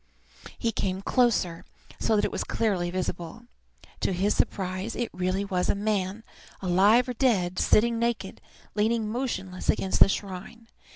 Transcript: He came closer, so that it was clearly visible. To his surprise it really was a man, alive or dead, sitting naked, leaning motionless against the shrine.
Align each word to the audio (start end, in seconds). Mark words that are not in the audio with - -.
He 0.57 0.71
came 0.71 1.03
closer, 1.03 1.63
so 1.99 2.15
that 2.15 2.25
it 2.25 2.31
was 2.31 2.43
clearly 2.43 2.89
visible. 2.89 3.43
To 3.99 4.13
his 4.13 4.33
surprise 4.35 4.95
it 4.95 5.11
really 5.13 5.45
was 5.45 5.69
a 5.69 5.75
man, 5.75 6.23
alive 6.59 7.07
or 7.07 7.13
dead, 7.13 7.59
sitting 7.59 7.99
naked, 7.99 8.41
leaning 8.73 9.07
motionless 9.11 9.69
against 9.69 9.99
the 9.99 10.09
shrine. 10.09 10.69